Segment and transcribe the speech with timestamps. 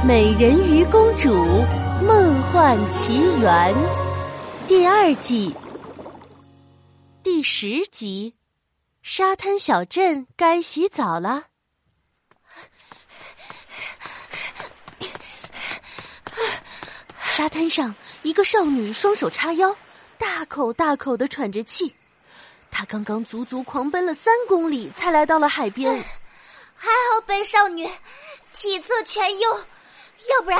[0.02, 1.28] 《美人鱼公主
[2.02, 3.74] 梦幻奇缘》
[4.66, 5.54] 第二季
[7.22, 8.34] 第十集：
[9.02, 11.44] 沙滩小镇该洗澡了。
[17.26, 19.76] 沙滩上，一个少女双手叉腰，
[20.16, 21.94] 大口大口的喘着气。
[22.70, 25.92] 她刚刚足足狂奔了三公里，才来到了海边。
[26.74, 27.86] 还好本少女
[28.54, 29.60] 体测全优。
[30.28, 30.58] 要不然，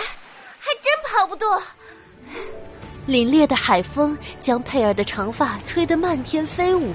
[0.59, 1.47] 还真跑不动。
[3.07, 6.93] 凛冽的海风将佩尔的长发吹得漫天飞舞。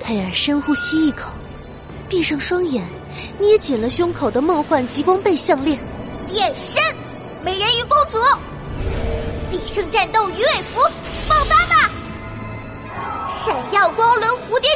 [0.00, 1.28] 佩尔深呼吸一口，
[2.08, 2.86] 闭上双眼，
[3.38, 5.78] 捏紧了胸口的梦幻极光贝项链，
[6.32, 6.82] 变身
[7.44, 8.18] 美人鱼公主，
[9.50, 10.80] 必胜战斗鱼尾服
[11.28, 11.90] 爆发吧！
[13.44, 14.70] 闪耀光轮蝴蝶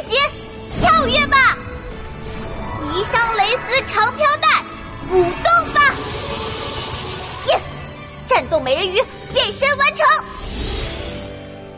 [8.63, 8.97] 美人鱼
[9.33, 10.05] 变身完成。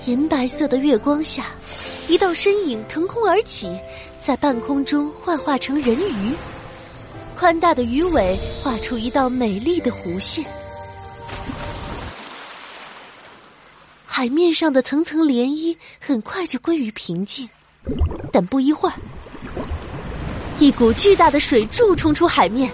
[0.06, 1.48] 银白色的月光下，
[2.08, 3.68] 一道身影腾空而起，
[4.20, 6.36] 在半空中幻化成人鱼，
[7.36, 10.46] 宽大的鱼尾画出一道美丽的弧线。
[14.06, 17.50] 海面上的层层涟漪很快就归于平静，
[18.32, 18.96] 但不一会儿，
[20.60, 22.70] 一股巨大的水柱冲出海面。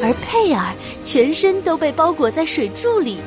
[0.00, 3.18] 而佩尔全身都被包裹在水柱里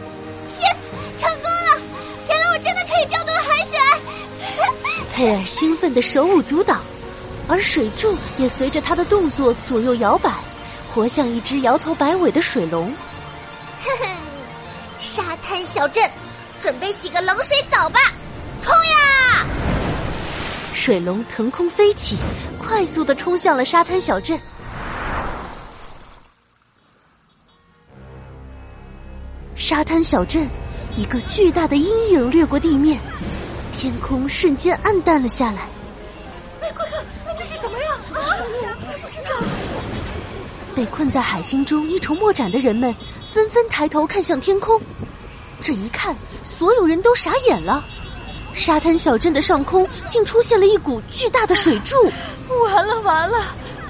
[5.22, 6.80] 佩尔兴奋的手舞足蹈，
[7.48, 10.34] 而水柱也随着他的动作左右摇摆，
[10.92, 12.92] 活像一只摇头摆尾的水龙。
[13.86, 14.08] 哼哼，
[15.00, 16.10] 沙滩小镇，
[16.60, 18.00] 准备洗个冷水澡吧！
[18.62, 19.46] 冲呀！
[20.74, 22.18] 水龙腾空飞起，
[22.58, 24.40] 快速的冲向了沙滩小镇。
[29.56, 30.50] 沙滩小镇，
[30.98, 33.00] 一个巨大的阴影掠过地面，
[33.72, 35.68] 天空瞬间暗淡了下来。
[36.62, 37.86] 哎，快看，那是什么呀？
[38.14, 38.20] 啊，
[39.02, 39.30] 不知道。
[40.76, 42.96] 被困在海星中一筹莫展的人们
[43.34, 44.80] 纷纷抬头看向天空。
[45.60, 47.84] 这一看，所有人都傻眼了。
[48.54, 51.96] 沙滩小镇的上空竟出现了一股巨大的水柱。
[52.66, 53.46] 完了完了，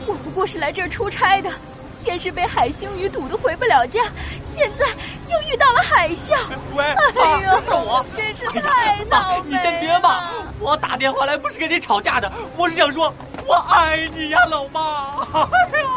[0.05, 1.51] 我不过是来这儿出差的。
[1.99, 4.01] 先是被海星鱼堵得回不了家，
[4.43, 4.87] 现在
[5.31, 6.35] 又遇到了海啸。
[6.75, 9.51] 喂，哎呦，是我，真是太倒霉！
[9.51, 13.13] 你先别骂，我打电话来不是跟你吵架的，我是想说
[13.45, 15.25] 我爱你呀，老妈。
[15.33, 15.87] 哎呀，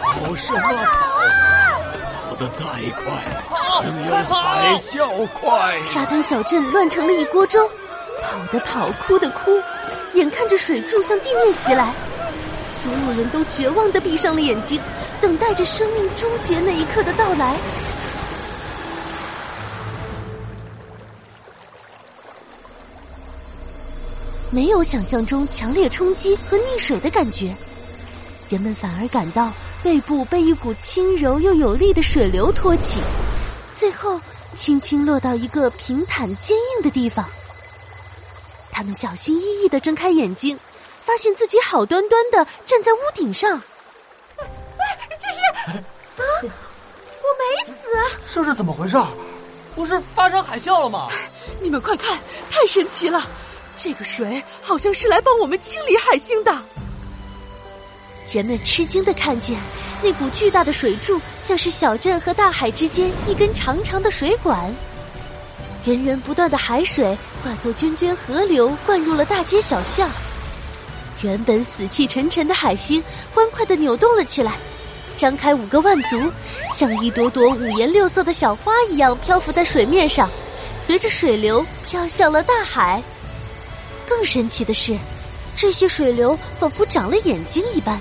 [0.00, 0.68] 跑什么跑？
[2.28, 2.64] 跑得再
[2.96, 3.04] 快，
[3.82, 5.78] 没有海啸快。
[5.86, 7.68] 沙滩小镇乱成了一锅粥，
[8.22, 9.60] 跑的跑，哭的哭，
[10.14, 11.92] 眼看着水柱向地面袭来。
[12.64, 14.80] 所有人都绝望的闭上了眼睛，
[15.20, 17.54] 等待着生命终结那一刻的到来。
[24.52, 27.52] 没有想象中强烈冲击和溺水的感觉，
[28.50, 29.50] 人们反而感到
[29.82, 33.00] 背部被一股轻柔又有力的水流托起，
[33.72, 34.20] 最后
[34.54, 37.26] 轻轻落到一个平坦坚硬的地方。
[38.70, 40.56] 他们小心翼翼的睁开眼睛。
[41.04, 43.60] 发现自己好端端的站在屋顶上，
[44.38, 45.82] 哎，这是啊，
[46.14, 47.26] 我
[47.66, 47.88] 没死，
[48.32, 48.96] 这是怎么回事？
[49.74, 51.08] 不是发生海啸了吗？
[51.60, 52.16] 你们快看，
[52.48, 53.28] 太神奇了！
[53.74, 56.54] 这个水好像是来帮我们清理海星的。
[58.30, 59.58] 人们吃惊的看见，
[60.02, 64.74] 那股巨大的水柱像是小镇和大海之间一根长长的水管，
[65.84, 70.08] 源源不断的海水化作涓涓河流，灌入了大街小巷。
[71.20, 73.02] 原本死气沉沉的海星
[73.34, 74.56] 欢快的扭动了起来，
[75.16, 76.18] 张开五个腕足，
[76.74, 80.30] 像一朵朵五颜六色的小花一样漂浮在水面上，
[80.80, 83.02] 随着水流飘向了大海。
[84.12, 84.94] 更神奇的是，
[85.56, 87.98] 这些水流仿佛长了眼睛一般，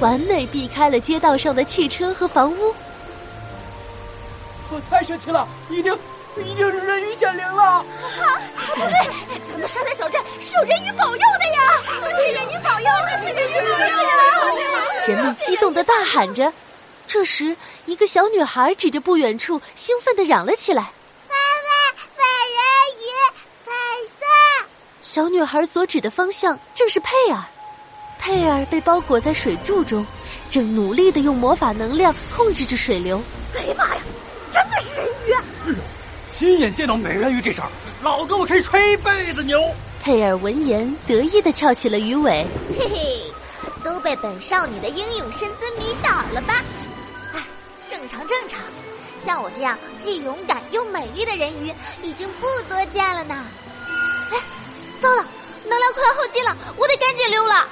[0.00, 2.74] 完美避开了街道上的汽车和房屋。
[4.70, 5.96] 我太神奇了，一定。
[6.44, 7.62] 一定是人鱼显灵了！
[7.62, 7.84] 啊，
[8.74, 8.90] 不对，
[9.50, 11.80] 咱们沙滩小镇是有人鱼保佑的呀！
[12.14, 12.86] 是人鱼保佑，
[13.18, 14.12] 是人鱼保佑呀！
[15.08, 16.52] 人们激动的大喊着。
[17.06, 17.56] 这时，
[17.86, 20.90] 一个小女孩指着不远处，兴奋的嚷了起来
[25.06, 27.40] ：“小女孩所指的方向正是佩尔。
[28.18, 30.04] 佩尔被包裹在水柱中，
[30.50, 33.22] 正努力的用魔法能量控制着水流。
[33.54, 34.02] 哎呀妈呀，
[34.50, 34.96] 真的是
[35.30, 35.78] 人鱼！
[35.78, 35.80] 啊！
[36.26, 37.68] 亲眼见到美人鱼这事儿，
[38.02, 39.62] 老子我可以吹一辈子牛。
[40.02, 42.44] 佩尔闻言得意的翘起了鱼尾，
[42.76, 43.32] 嘿嘿，
[43.84, 46.64] 都被本少女的英勇身姿迷倒了吧？
[47.32, 47.40] 哎，
[47.88, 48.60] 正正常正常。
[49.24, 53.34] 像我这样既勇敢又美丽的人鱼，已经不多见了呢。
[54.30, 54.38] 哎，
[55.00, 55.26] 糟了，
[55.68, 57.68] 能量快要耗尽了，我得赶紧溜了。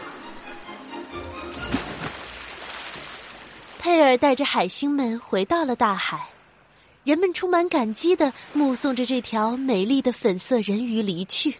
[3.78, 6.26] 佩尔带着海星们回到了大海，
[7.04, 11.54] 人们充满感激的目送着这条美丽的粉色人鱼离去。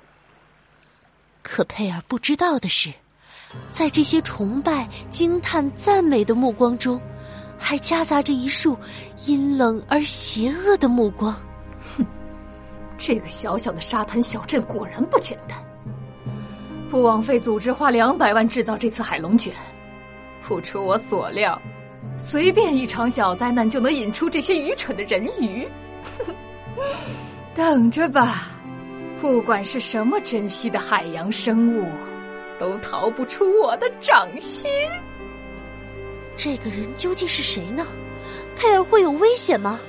[1.42, 2.90] 可佩尔不知道的是，
[3.72, 6.98] 在这些崇拜、惊叹、赞美的目光中，
[7.58, 8.74] 还夹杂着一束
[9.26, 11.36] 阴冷而邪恶的目光。
[12.96, 15.58] 这个小小的沙滩小镇果然不简单。
[16.90, 19.52] 不枉费组织花两百万制造这次海龙卷，
[20.46, 21.60] 不出我所料。
[22.18, 25.66] 随便一场小灾难就能引出这些愚蠢的人鱼，
[27.54, 28.48] 等着吧！
[29.20, 31.88] 不管是什么珍稀的海洋生物，
[32.60, 34.70] 都逃不出我的掌心。
[36.36, 37.86] 这个人究竟是谁呢？
[38.54, 39.80] 佩尔会有危险吗？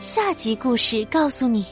[0.00, 1.66] 下集故事告诉你。